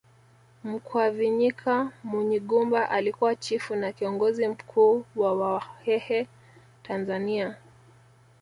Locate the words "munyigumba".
2.03-2.89